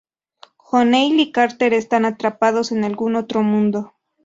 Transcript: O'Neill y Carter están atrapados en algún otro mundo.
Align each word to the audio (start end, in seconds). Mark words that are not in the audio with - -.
O'Neill 0.71 1.19
y 1.19 1.31
Carter 1.31 1.75
están 1.75 2.05
atrapados 2.05 2.71
en 2.71 2.83
algún 2.85 3.15
otro 3.15 3.43
mundo. 3.43 3.93